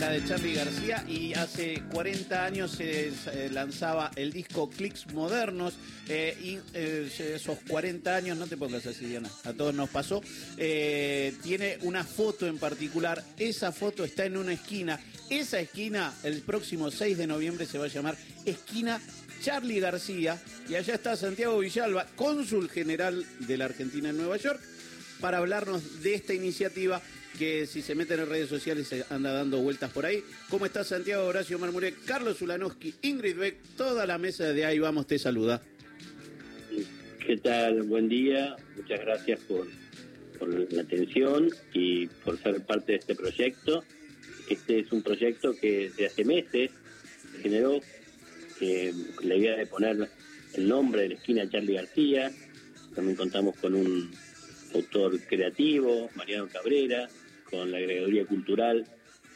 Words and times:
la 0.00 0.10
de 0.12 0.24
Charlie 0.24 0.54
García 0.54 1.04
y 1.06 1.34
hace 1.34 1.82
40 1.92 2.44
años 2.44 2.70
se 2.70 3.08
eh, 3.08 3.50
lanzaba 3.52 4.10
el 4.16 4.32
disco 4.32 4.70
Clicks 4.70 5.12
Modernos 5.12 5.74
eh, 6.08 6.38
y 6.42 6.58
eh, 6.72 7.10
esos 7.34 7.58
40 7.68 8.16
años, 8.16 8.38
no 8.38 8.46
te 8.46 8.56
pongas 8.56 8.86
así 8.86 9.04
Diana, 9.04 9.28
a 9.44 9.52
todos 9.52 9.74
nos 9.74 9.90
pasó, 9.90 10.22
tiene 10.56 11.78
una 11.82 12.02
foto 12.04 12.46
en 12.46 12.56
particular, 12.56 13.22
esa 13.36 13.72
foto 13.72 14.02
está 14.04 14.24
en 14.24 14.38
una 14.38 14.54
esquina, 14.54 14.98
esa 15.28 15.60
esquina 15.60 16.14
el 16.22 16.40
próximo 16.40 16.90
6 16.90 17.18
de 17.18 17.26
noviembre 17.26 17.66
se 17.66 17.76
va 17.76 17.84
a 17.84 17.88
llamar 17.88 18.16
Esquina 18.46 19.00
Charlie 19.42 19.80
García 19.80 20.40
y 20.66 20.76
allá 20.76 20.94
está 20.94 21.14
Santiago 21.14 21.58
Villalba, 21.58 22.06
cónsul 22.16 22.70
general 22.70 23.26
de 23.40 23.58
la 23.58 23.66
Argentina 23.66 24.08
en 24.08 24.16
Nueva 24.16 24.38
York, 24.38 24.60
para 25.20 25.36
hablarnos 25.36 26.02
de 26.02 26.14
esta 26.14 26.32
iniciativa 26.32 27.02
que 27.38 27.66
si 27.66 27.82
se 27.82 27.94
meten 27.94 28.20
en 28.20 28.28
redes 28.28 28.48
sociales 28.48 28.88
se 28.88 29.04
anda 29.10 29.32
dando 29.32 29.60
vueltas 29.60 29.90
por 29.90 30.06
ahí. 30.06 30.22
¿Cómo 30.48 30.66
estás, 30.66 30.88
Santiago 30.88 31.26
Horacio 31.26 31.58
Marmuré, 31.58 31.94
Carlos 32.06 32.40
Ulanowski, 32.42 32.94
Ingrid 33.02 33.36
Beck? 33.36 33.56
Toda 33.76 34.06
la 34.06 34.18
mesa 34.18 34.52
de 34.52 34.64
ahí 34.64 34.78
vamos 34.78 35.06
te 35.06 35.18
saluda. 35.18 35.62
¿Qué 37.24 37.36
tal? 37.36 37.82
Buen 37.82 38.08
día. 38.08 38.56
Muchas 38.76 39.00
gracias 39.00 39.40
por, 39.40 39.66
la 40.72 40.82
atención 40.82 41.50
y 41.72 42.06
por 42.06 42.38
ser 42.42 42.64
parte 42.64 42.92
de 42.92 42.98
este 42.98 43.14
proyecto. 43.14 43.84
Este 44.48 44.80
es 44.80 44.90
un 44.90 45.02
proyecto 45.02 45.54
que 45.54 45.90
desde 45.90 46.06
hace 46.06 46.24
meses 46.24 46.70
generó 47.42 47.80
eh, 48.60 48.92
la 49.22 49.36
idea 49.36 49.56
de 49.56 49.66
poner 49.66 50.08
el 50.54 50.68
nombre 50.68 51.02
de 51.02 51.08
la 51.10 51.14
esquina 51.14 51.48
Charlie 51.48 51.74
García. 51.74 52.32
También 52.94 53.16
contamos 53.16 53.56
con 53.56 53.74
un 53.74 54.10
autor 54.74 55.20
creativo, 55.20 56.10
Mariano 56.16 56.48
Cabrera, 56.48 57.08
con 57.50 57.70
la 57.70 57.78
agregaduría 57.78 58.24
cultural 58.26 58.86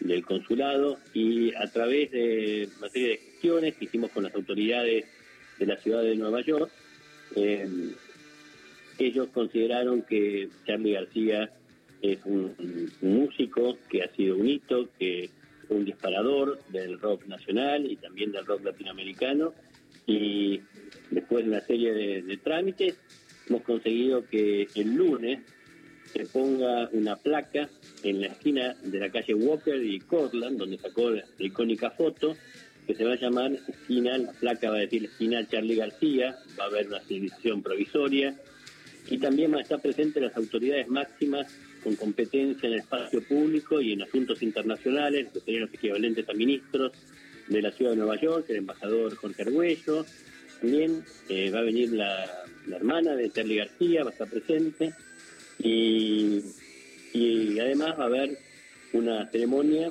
del 0.01 0.25
consulado 0.25 0.99
y 1.13 1.55
a 1.55 1.71
través 1.71 2.11
de 2.11 2.69
una 2.79 2.89
serie 2.89 3.09
de 3.09 3.17
gestiones 3.19 3.75
que 3.77 3.85
hicimos 3.87 4.11
con 4.11 4.25
las 4.25 4.35
autoridades 4.35 5.07
de 5.59 5.67
la 5.67 5.77
ciudad 5.79 6.03
de 6.03 6.17
Nueva 6.17 6.41
York, 6.43 6.71
eh, 7.37 7.69
ellos 8.99 9.29
consideraron 9.33 10.03
que 10.03 10.49
Charlie 10.67 10.93
García 10.93 11.51
es 12.03 12.19
un, 12.25 12.55
músico 13.01 13.79
que 13.89 14.03
ha 14.03 14.15
sido 14.15 14.37
un 14.37 14.49
hito, 14.49 14.89
que 14.99 15.31
un 15.69 15.85
disparador 15.85 16.63
del 16.69 17.01
rock 17.01 17.27
nacional 17.27 17.91
y 17.91 17.97
también 17.97 18.31
del 18.33 18.45
rock 18.45 18.65
latinoamericano. 18.65 19.55
Y 20.07 20.61
después 21.11 21.45
de 21.45 21.51
una 21.51 21.61
serie 21.63 21.95
de 21.95 22.37
trámites 22.37 22.99
hemos 23.49 23.63
conseguido 23.63 24.27
que 24.29 24.69
el 24.75 24.95
lunes 24.95 25.41
se 26.15 26.27
ponga 26.27 26.89
una 26.93 27.17
placa 27.17 27.69
en 28.05 28.21
la 28.21 28.29
esquina 28.29 28.77
de 28.85 29.01
la 29.01 29.11
calle 29.11 29.35
Walker 29.35 29.83
y 29.85 29.99
Cortland, 29.99 30.59
donde 30.59 30.79
sacó 30.79 31.11
la, 31.11 31.25
icónica 31.39 31.91
foto, 31.91 32.37
que 32.87 32.95
se 32.95 33.05
va 33.05 33.15
a 33.15 33.17
llamar 33.17 33.53
esquina, 33.67 34.17
la 34.19 34.33
placa 34.33 34.71
va 34.71 34.77
a 34.77 34.81
decir 34.81 35.05
esquina 35.05 35.47
Charlie 35.49 35.75
García, 35.75 36.37
va 36.59 36.65
a 36.65 36.67
haber 36.69 36.87
una 36.87 37.01
selección 37.01 37.63
provisoria. 37.63 38.35
Y 39.11 39.19
también 39.19 39.51
van 39.51 39.59
a 39.61 39.63
estar 39.63 39.83
presentes 39.83 40.23
las 40.23 40.37
autoridades 40.37 40.89
máximas 40.89 41.53
con 41.83 41.97
competencia 41.97 42.67
en 42.69 42.75
el 42.75 42.81
espacio 42.81 43.23
público 43.23 43.81
y 43.81 43.93
en 43.93 44.03
asuntos 44.03 44.41
internacionales, 44.43 45.29
que 45.33 45.41
serían 45.41 45.65
los 45.65 45.75
equivalentes 45.75 46.29
a 46.29 46.33
ministros 46.33 46.93
de 47.49 47.61
la 47.61 47.73
ciudad 47.73 47.91
de 47.91 47.99
Nueva 47.99 48.21
York, 48.21 48.47
el 48.49 48.57
embajador 48.57 49.15
Jorge 49.17 49.43
Arguello, 49.43 50.07
también 50.61 51.05
eh, 51.29 51.51
va 51.51 51.59
a 51.59 51.63
venir 51.63 51.93
la, 51.93 52.47
hermana 52.71 53.15
de 53.15 53.31
Charlie 53.31 53.57
García, 53.57 54.05
va 54.05 54.11
a 54.11 54.13
estar 54.13 54.29
presente, 54.29 54.95
y, 55.59 56.43
además 57.61 57.99
va 57.99 58.05
a 58.05 58.07
haber 58.07 58.39
una 58.93 59.31
ceremonia 59.31 59.91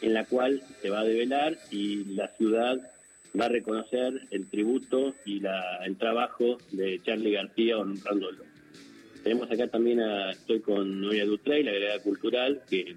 en 0.00 0.14
la 0.14 0.24
cual 0.24 0.62
se 0.80 0.90
va 0.90 1.00
a 1.00 1.04
develar 1.04 1.58
y 1.70 2.04
la 2.14 2.28
ciudad 2.36 2.76
va 3.38 3.46
a 3.46 3.48
reconocer 3.48 4.26
el 4.30 4.48
tributo 4.48 5.14
y 5.24 5.40
la, 5.40 5.84
el 5.84 5.96
trabajo 5.96 6.58
de 6.72 7.00
Charlie 7.02 7.32
García 7.32 7.78
honrándolo. 7.78 8.44
Tenemos 9.22 9.50
acá 9.50 9.68
también 9.68 10.00
a, 10.00 10.32
estoy 10.32 10.60
con 10.60 11.00
Noelia 11.00 11.24
Dutrey, 11.24 11.62
la 11.62 11.70
agregada 11.70 12.02
cultural, 12.02 12.62
que 12.68 12.96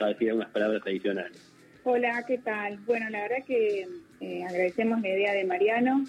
va 0.00 0.06
a 0.06 0.08
decir 0.10 0.32
unas 0.32 0.50
palabras 0.50 0.82
adicionales. 0.86 1.52
Hola, 1.84 2.24
¿qué 2.26 2.38
tal? 2.38 2.78
Bueno, 2.86 3.10
la 3.10 3.22
verdad 3.22 3.44
que 3.46 3.86
eh, 4.20 4.44
agradecemos 4.44 5.00
la 5.02 5.08
idea 5.08 5.32
de 5.34 5.44
Mariano. 5.44 6.04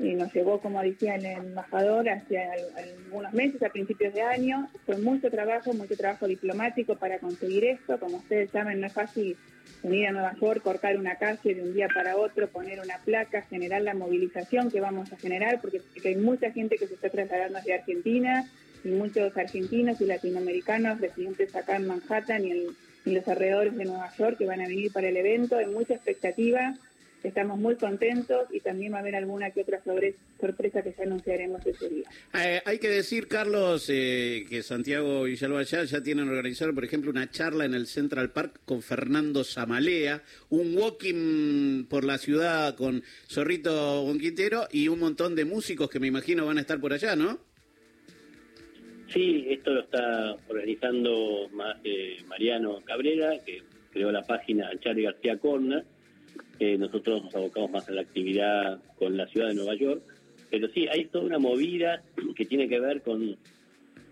Y 0.00 0.14
nos 0.14 0.32
llegó, 0.32 0.60
como 0.60 0.80
decía 0.82 1.16
el 1.16 1.26
embajador, 1.26 2.08
hace 2.08 2.38
algunos 2.38 3.32
meses, 3.32 3.62
a 3.62 3.68
principios 3.68 4.14
de 4.14 4.22
año. 4.22 4.68
Fue 4.86 4.96
mucho 4.98 5.30
trabajo, 5.30 5.72
mucho 5.72 5.96
trabajo 5.96 6.28
diplomático 6.28 6.96
para 6.96 7.18
conseguir 7.18 7.64
esto. 7.64 7.98
Como 7.98 8.18
ustedes 8.18 8.50
saben, 8.50 8.80
no 8.80 8.86
es 8.86 8.92
fácil 8.92 9.36
venir 9.82 10.06
a 10.06 10.12
Nueva 10.12 10.34
York, 10.40 10.62
cortar 10.62 10.96
una 10.96 11.16
calle 11.16 11.54
de 11.54 11.62
un 11.62 11.74
día 11.74 11.88
para 11.92 12.16
otro, 12.16 12.48
poner 12.48 12.80
una 12.80 12.98
placa, 13.04 13.42
generar 13.42 13.82
la 13.82 13.94
movilización 13.94 14.70
que 14.70 14.80
vamos 14.80 15.12
a 15.12 15.16
generar, 15.16 15.60
porque 15.60 15.80
hay 16.04 16.16
mucha 16.16 16.52
gente 16.52 16.76
que 16.76 16.86
se 16.86 16.94
está 16.94 17.10
trasladando 17.10 17.58
hacia 17.58 17.76
Argentina 17.76 18.48
y 18.84 18.88
muchos 18.88 19.36
argentinos 19.36 20.00
y 20.00 20.06
latinoamericanos 20.06 21.00
residentes 21.00 21.54
acá 21.56 21.76
en 21.76 21.88
Manhattan 21.88 22.44
y 22.44 22.50
en, 22.52 22.58
en 23.04 23.14
los 23.14 23.26
alrededores 23.26 23.76
de 23.76 23.84
Nueva 23.84 24.12
York 24.16 24.38
que 24.38 24.46
van 24.46 24.60
a 24.60 24.68
venir 24.68 24.92
para 24.92 25.08
el 25.08 25.16
evento. 25.16 25.56
Hay 25.56 25.66
mucha 25.66 25.94
expectativa 25.94 26.74
Estamos 27.22 27.58
muy 27.58 27.74
contentos 27.74 28.46
y 28.52 28.60
también 28.60 28.92
va 28.92 28.98
a 28.98 29.00
haber 29.00 29.16
alguna 29.16 29.50
que 29.50 29.62
otra 29.62 29.82
sorpresa 30.40 30.82
que 30.82 30.94
ya 30.96 31.02
anunciaremos 31.02 31.66
ese 31.66 31.88
día. 31.88 32.08
Eh, 32.32 32.62
hay 32.64 32.78
que 32.78 32.88
decir, 32.88 33.26
Carlos, 33.26 33.90
eh, 33.90 34.46
que 34.48 34.62
Santiago 34.62 35.26
y 35.26 35.34
ya, 35.34 35.48
ya 35.84 36.02
tienen 36.02 36.28
organizado, 36.28 36.72
por 36.72 36.84
ejemplo, 36.84 37.10
una 37.10 37.28
charla 37.28 37.64
en 37.64 37.74
el 37.74 37.88
Central 37.88 38.30
Park 38.30 38.60
con 38.64 38.82
Fernando 38.82 39.42
Zamalea, 39.42 40.22
un 40.50 40.76
walking 40.76 41.86
por 41.86 42.04
la 42.04 42.18
ciudad 42.18 42.76
con 42.76 43.02
Zorrito 43.28 44.04
Bonquintero 44.04 44.68
y 44.70 44.86
un 44.86 45.00
montón 45.00 45.34
de 45.34 45.44
músicos 45.44 45.90
que 45.90 45.98
me 45.98 46.06
imagino 46.06 46.46
van 46.46 46.58
a 46.58 46.60
estar 46.60 46.80
por 46.80 46.92
allá, 46.92 47.16
¿no? 47.16 47.40
Sí, 49.12 49.46
esto 49.48 49.72
lo 49.72 49.80
está 49.80 50.36
organizando 50.48 51.48
eh, 51.82 52.18
Mariano 52.28 52.80
Cabrera, 52.84 53.32
que 53.44 53.62
creó 53.90 54.12
la 54.12 54.22
página 54.22 54.70
Charlie 54.78 55.04
García 55.04 55.38
Corna 55.38 55.82
nosotros 56.60 57.24
nos 57.24 57.34
abocamos 57.34 57.70
más 57.70 57.88
a 57.88 57.92
la 57.92 58.02
actividad 58.02 58.80
con 58.98 59.16
la 59.16 59.26
ciudad 59.26 59.48
de 59.48 59.54
Nueva 59.54 59.74
York, 59.74 60.02
pero 60.50 60.68
sí, 60.68 60.86
hay 60.88 61.06
toda 61.06 61.24
una 61.24 61.38
movida 61.38 62.02
que 62.34 62.44
tiene 62.44 62.68
que 62.68 62.80
ver 62.80 63.02
con, 63.02 63.36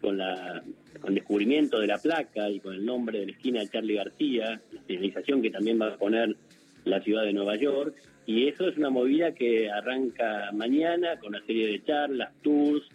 con, 0.01 0.19
la, 0.19 0.63
el 1.07 1.15
descubrimiento 1.15 1.79
de 1.79 1.87
la 1.87 1.99
placa 1.99 2.49
y 2.51 2.61
con 2.61 2.75
el 2.75 2.85
nombre 2.85 3.21
de 3.21 3.27
la 3.27 3.33
esquina 3.33 3.61
de 3.61 3.69
Charlie 3.69 3.95
García, 3.95 4.61
la 4.73 4.83
señalización 4.87 5.43
que 5.43 5.51
también 5.51 5.81
va 5.81 5.89
a 5.89 5.97
poner 5.97 6.37
la 6.85 7.01
ciudad 7.01 7.25
de 7.25 7.33
Nueva 7.33 7.57
York, 7.57 7.97
y 8.27 8.49
eso 8.49 8.69
es 8.69 8.77
una 8.77 8.91
movida 8.91 9.33
que 9.33 9.71
arranca 9.71 10.51
mañana 10.53 11.19
con 11.19 11.31
una 11.31 11.45
serie 11.47 11.69
de 11.69 11.85
charlas, 11.85 12.33
tours, 12.43 12.89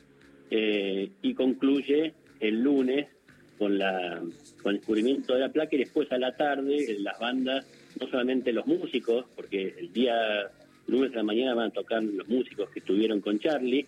eh, 0.50 1.09
y 1.22 1.34
concluye 1.34 2.13
el 2.40 2.61
lunes 2.61 3.07
con, 3.57 3.78
la, 3.78 4.22
con 4.61 4.73
el 4.73 4.78
descubrimiento 4.79 5.34
de 5.34 5.40
la 5.40 5.50
placa 5.50 5.75
y 5.75 5.79
después 5.79 6.11
a 6.11 6.17
la 6.17 6.35
tarde 6.35 6.97
las 7.00 7.17
bandas 7.19 7.66
no 8.00 8.07
solamente 8.09 8.52
los 8.52 8.66
músicos, 8.66 9.25
porque 9.35 9.75
el 9.78 9.91
día 9.91 10.52
lunes 10.88 11.12
de 11.12 11.18
la 11.18 11.24
mañana 11.24 11.53
van 11.53 11.69
a 11.69 11.74
tocar 11.74 12.03
los 12.03 12.28
músicos 12.28 12.69
que 12.69 12.79
estuvieron 12.79 13.22
con 13.22 13.40
Charlie, 13.40 13.85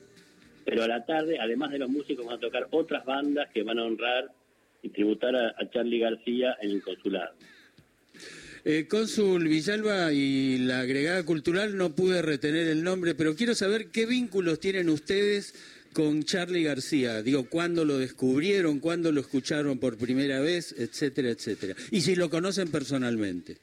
pero 0.66 0.84
a 0.84 0.88
la 0.88 1.06
tarde, 1.06 1.38
además 1.40 1.72
de 1.72 1.80
los 1.80 1.90
músicos, 1.90 2.26
van 2.26 2.38
a 2.38 2.40
tocar 2.40 2.68
otras 2.72 3.06
bandas 3.06 3.50
que 3.54 3.64
van 3.64 3.80
a 3.80 3.84
honrar 3.84 4.32
y 4.82 4.90
tributar 4.90 5.36
a, 5.36 5.56
Charlie 5.72 6.00
García 6.00 6.58
en 6.62 6.72
el 6.72 6.82
consulado. 6.82 7.34
Eh, 8.66 8.88
Cónsul 8.88 9.48
Villalba 9.48 10.14
y 10.14 10.60
la 10.60 10.82
agregada 10.82 11.26
cultural 11.26 11.76
no 11.76 11.96
pude 11.96 12.22
retener 12.22 12.68
el 12.68 12.84
nombre, 12.84 13.14
pero 13.16 13.36
quiero 13.36 13.56
saber 13.56 13.88
qué 13.88 14.06
vínculos 14.06 14.60
tienen 14.60 14.90
ustedes 14.90 15.54
con 15.92 16.24
Charlie 16.24 16.64
García. 16.64 17.22
Digo, 17.22 17.46
¿cuándo 17.50 17.84
lo 17.84 17.98
descubrieron? 17.98 18.80
¿Cuándo 18.80 19.12
lo 19.12 19.22
escucharon 19.22 19.80
por 19.80 19.98
primera 19.98 20.40
vez? 20.40 20.74
Etcétera, 20.78 21.30
etcétera. 21.30 21.76
Y 21.92 22.02
si 22.02 22.16
lo 22.16 22.30
conocen 22.30 22.72
personalmente. 22.72 23.58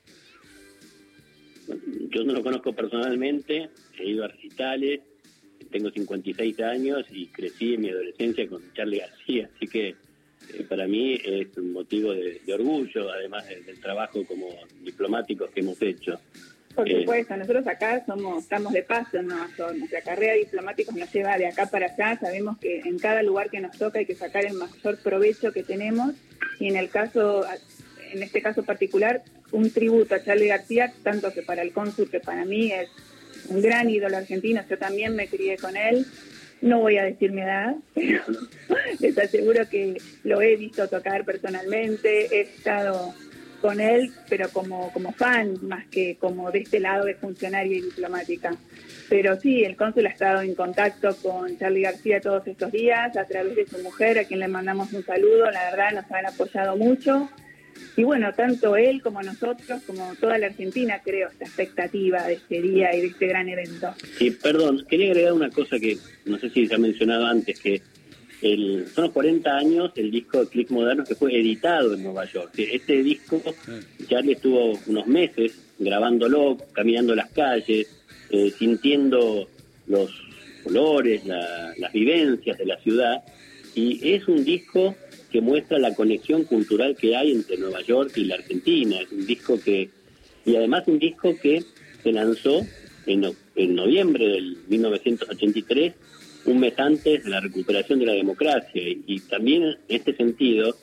Yo 2.10 2.24
no 2.24 2.32
lo 2.32 2.42
conozco 2.42 2.72
personalmente, 2.72 3.70
he 3.98 4.08
ido 4.08 4.24
a 4.24 4.28
recitales, 4.28 5.00
tengo 5.70 5.90
56 5.90 6.60
años 6.60 7.04
y 7.10 7.28
crecí 7.28 7.74
en 7.74 7.82
mi 7.82 7.90
adolescencia 7.90 8.48
con 8.48 8.62
Charlie 8.74 8.98
García, 8.98 9.48
así 9.54 9.66
que 9.68 9.88
eh, 9.88 10.64
para 10.68 10.86
mí 10.86 11.20
es 11.24 11.56
un 11.56 11.72
motivo 11.72 12.12
de, 12.12 12.40
orgullo, 12.52 13.10
además 13.12 13.46
del 13.46 13.80
trabajo 13.80 14.24
como 14.26 14.48
diplomáticos 14.82 15.50
que 15.50 15.60
hemos 15.60 15.80
hecho. 15.82 16.18
Por 16.74 16.88
eh, 16.88 17.00
supuesto, 17.00 17.36
nosotros 17.36 17.66
acá 17.66 18.04
somos 18.04 18.42
estamos 18.42 18.72
de 18.72 18.82
paso 18.82 19.18
en 19.18 19.28
Nuestra 19.28 20.02
carrera 20.02 20.34
diplomática 20.34 20.92
nos 20.92 21.12
lleva 21.12 21.36
de 21.36 21.46
acá 21.46 21.66
para 21.66 21.86
allá. 21.86 22.18
Sabemos 22.18 22.58
que 22.58 22.80
en 22.80 22.98
cada 22.98 23.22
lugar 23.22 23.50
que 23.50 23.60
nos 23.60 23.76
toca 23.76 23.98
hay 23.98 24.06
que 24.06 24.14
sacar 24.14 24.46
el 24.46 24.54
mayor 24.54 24.98
provecho 25.02 25.52
que 25.52 25.62
tenemos. 25.62 26.14
Y 26.58 26.68
en 26.68 26.76
el 26.76 26.88
caso 26.88 27.44
en 28.12 28.22
este 28.22 28.42
caso 28.42 28.64
particular, 28.64 29.22
un 29.52 29.70
tributo 29.70 30.14
a 30.14 30.23
Charlie 30.23 30.49
García, 30.49 30.93
tanto 31.02 31.32
que 31.32 31.43
para 31.43 31.62
el 31.62 31.73
cónsul 31.73 32.11
que 32.11 32.20
para 32.20 32.44
mí 32.44 32.73
es 32.73 32.88
un 33.49 33.61
gran 33.61 33.88
ídolo 33.91 34.17
argentino, 34.17 34.62
yo 34.69 34.79
también 34.79 35.17
me 35.17 35.29
crié 35.29 35.56
con 35.56 35.76
él, 35.76 36.06
no 36.61 36.81
voy 36.81 36.99
a 36.99 37.05
decir 37.05 37.32
mi 37.32 37.41
edad, 37.41 37.75
pero 37.94 38.23
les 38.99 39.19
aseguro 39.19 39.69
que 39.69 39.97
lo 40.25 40.41
he 40.43 40.56
visto 40.56 40.88
tocar 40.88 41.25
personalmente, 41.25 42.26
he 42.37 42.41
estado 42.43 43.14
con 43.61 43.81
él, 43.81 44.12
pero 44.29 44.49
como, 44.50 44.93
como 44.93 45.12
fan, 45.12 45.58
más 45.62 45.87
que 45.88 46.17
como 46.17 46.50
de 46.50 46.61
este 46.61 46.81
lado 46.81 47.05
de 47.05 47.14
funcionaria 47.14 47.76
y 47.76 47.82
diplomática. 47.82 48.56
Pero 49.08 49.38
sí, 49.38 49.64
el 49.64 49.76
cónsul 49.76 50.06
ha 50.06 50.11
estado 50.11 50.41
en 50.41 50.55
contacto 50.55 51.14
con 51.17 51.58
Charlie 51.58 51.82
García 51.82 52.20
todos 52.20 52.47
estos 52.47 52.73
días 52.73 53.17
a 53.17 53.26
través 53.26 53.56
de 53.56 53.67
su 53.67 53.79
mujer, 53.82 54.19
a 54.19 54.25
quien 54.25 54.41
le 54.41 54.49
mandamos 54.49 54.93
un 54.93 55.05
saludo. 55.05 55.50
La 55.50 55.70
verdad, 55.70 55.93
nos 55.93 56.11
han 56.11 56.26
apoyado 56.26 56.76
mucho. 56.76 57.29
Y 57.96 58.05
bueno, 58.05 58.32
tanto 58.34 58.76
él 58.76 59.02
como 59.02 59.22
nosotros, 59.22 59.82
como 59.87 60.14
toda 60.17 60.38
la 60.38 60.46
Argentina, 60.46 61.00
creo, 61.05 61.28
esta 61.28 61.44
expectativa 61.44 62.26
de 62.26 62.34
este 62.34 62.62
día 62.62 62.94
y 62.94 63.00
de 63.00 63.06
este 63.08 63.26
gran 63.26 63.49
evento. 63.49 63.94
Sí, 64.19 64.31
perdón, 64.31 64.84
quería 64.88 65.08
agregar 65.11 65.32
una 65.32 65.50
cosa 65.50 65.78
que 65.78 65.99
no 66.25 66.38
sé 66.38 66.50
si 66.50 66.67
se 66.67 66.75
ha 66.75 66.78
mencionado 66.78 67.26
antes, 67.26 67.58
que 67.61 67.82
el, 68.43 68.87
son 68.94 69.05
los 69.05 69.12
40 69.12 69.55
años 69.55 69.93
el 69.96 70.11
disco 70.11 70.40
de 70.40 70.49
Click 70.49 70.70
Moderno 70.70 71.05
que 71.05 71.14
fue 71.14 71.38
editado 71.38 71.94
en 71.94 72.02
Nueva 72.02 72.25
York. 72.25 72.52
Este 72.56 73.02
disco, 73.02 73.43
Charlie 74.08 74.32
estuvo 74.32 74.78
unos 74.87 75.06
meses 75.06 75.52
grabándolo, 75.78 76.56
caminando 76.73 77.14
las 77.14 77.31
calles, 77.31 77.88
eh, 78.31 78.52
sintiendo 78.56 79.49
los 79.87 80.11
colores, 80.62 81.25
las 81.25 81.93
vivencias 81.93 82.58
de 82.58 82.66
la 82.66 82.78
ciudad, 82.78 83.23
y 83.75 84.12
es 84.12 84.28
un 84.28 84.44
disco 84.44 84.94
que 85.30 85.40
muestra 85.40 85.78
la 85.78 85.94
conexión 85.94 86.44
cultural 86.44 86.96
que 86.96 87.16
hay 87.16 87.32
entre 87.32 87.56
Nueva 87.56 87.82
York 87.82 88.12
y 88.16 88.24
la 88.24 88.36
Argentina. 88.36 89.00
Es 89.00 89.12
un 89.12 89.26
disco 89.26 89.58
que, 89.60 89.90
y 90.44 90.56
además 90.56 90.84
un 90.86 90.98
disco 90.98 91.34
que 91.40 91.62
se 92.02 92.12
lanzó 92.12 92.66
en, 93.06 93.24
en 93.56 93.74
noviembre 93.74 94.26
del 94.26 94.58
1983 94.68 95.94
un 96.46 96.60
mes 96.60 96.78
antes 96.78 97.24
de 97.24 97.30
la 97.30 97.40
recuperación 97.40 97.98
de 97.98 98.06
la 98.06 98.12
democracia. 98.12 98.82
Y, 99.06 99.20
también 99.20 99.64
en 99.64 99.76
este 99.88 100.14
sentido, 100.14 100.74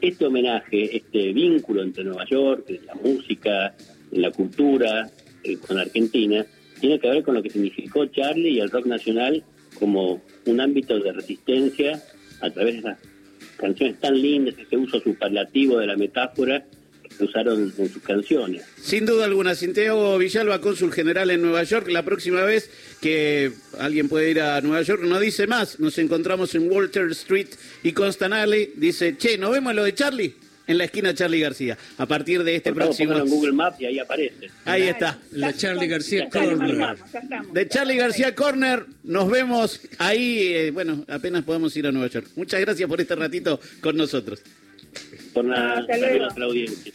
este 0.00 0.26
homenaje, 0.26 0.96
este 0.96 1.32
vínculo 1.32 1.82
entre 1.82 2.04
Nueva 2.04 2.24
York, 2.26 2.66
la 2.86 2.94
música, 2.94 3.74
la 4.10 4.30
cultura 4.30 5.10
eh, 5.44 5.56
con 5.58 5.78
Argentina, 5.78 6.44
tiene 6.80 6.98
que 6.98 7.08
ver 7.08 7.22
con 7.22 7.34
lo 7.34 7.42
que 7.42 7.50
significó 7.50 8.06
Charlie 8.06 8.50
y 8.50 8.60
el 8.60 8.70
rock 8.70 8.86
nacional 8.86 9.44
como 9.78 10.20
un 10.46 10.60
ámbito 10.60 10.98
de 10.98 11.12
resistencia 11.12 12.02
a 12.40 12.50
través 12.50 12.74
de 12.74 12.80
esas 12.80 12.98
canciones 13.62 13.98
tan 14.00 14.20
lindas, 14.20 14.54
ese 14.58 14.76
uso 14.76 15.00
superlativo 15.00 15.78
de 15.78 15.86
la 15.86 15.96
metáfora 15.96 16.66
usaron 17.20 17.72
en 17.76 17.88
sus 17.88 18.02
canciones. 18.02 18.64
Sin 18.76 19.06
duda 19.06 19.26
alguna, 19.26 19.54
Santiago 19.54 20.18
Villalba, 20.18 20.60
cónsul 20.60 20.92
general 20.92 21.30
en 21.30 21.42
Nueva 21.42 21.62
York, 21.62 21.88
la 21.88 22.04
próxima 22.04 22.42
vez 22.42 22.70
que 23.00 23.52
alguien 23.78 24.08
puede 24.08 24.30
ir 24.30 24.40
a 24.40 24.60
Nueva 24.60 24.82
York, 24.82 25.02
no 25.04 25.20
dice 25.20 25.46
más, 25.46 25.78
nos 25.78 25.98
encontramos 25.98 26.54
en 26.54 26.70
Walter 26.70 27.10
Street 27.12 27.48
y 27.82 27.92
Constant 27.92 28.34
Alley, 28.34 28.72
dice, 28.76 29.16
che, 29.16 29.38
¿nos 29.38 29.52
vemos 29.52 29.74
lo 29.74 29.84
de 29.84 29.94
Charlie? 29.94 30.34
En 30.72 30.78
la 30.78 30.84
esquina 30.84 31.12
Charlie 31.12 31.40
García. 31.40 31.76
A 31.98 32.06
partir 32.06 32.42
de 32.42 32.56
este 32.56 32.72
próximo. 32.72 33.12
en 33.12 33.28
Google 33.28 33.52
Maps 33.52 33.78
y 33.78 33.84
ahí 33.84 33.98
aparece. 33.98 34.50
Ahí 34.64 34.84
está. 34.84 35.18
La 35.32 35.52
Charlie 35.52 35.86
García 35.86 36.30
Corner. 36.30 36.96
De 37.52 37.68
Charlie 37.68 37.96
García 37.96 38.34
Corner, 38.34 38.86
nos 39.04 39.30
vemos 39.30 39.80
ahí. 39.98 40.48
Eh, 40.54 40.70
bueno, 40.70 41.04
apenas 41.08 41.44
podemos 41.44 41.76
ir 41.76 41.86
a 41.86 41.92
Nueva 41.92 42.08
York. 42.08 42.28
Muchas 42.36 42.58
gracias 42.60 42.88
por 42.88 43.00
este 43.00 43.14
ratito 43.14 43.60
con 43.82 43.96
nosotros 43.98 44.42
por 45.32 45.44
nada, 45.44 45.78
ah, 45.78 45.86
saludos 45.86 46.36
a 46.36 46.38
la 46.38 46.46
audiencia. 46.46 46.92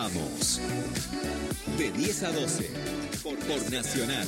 Vamos. 0.00 0.60
De 1.76 1.90
10 1.92 2.22
a 2.22 2.32
12 2.32 2.70
por, 3.22 3.36
por 3.38 3.70
Nacional. 3.70 4.26